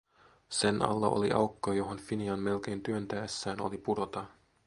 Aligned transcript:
Sen 0.49 0.81
alla 0.81 1.07
oli 1.09 1.31
aukko, 1.31 1.73
johon 1.73 1.97
Finian 1.99 2.39
melkein 2.39 2.81
työntäessään 2.83 3.61
oli 3.61 3.77
pudota. 3.77 4.25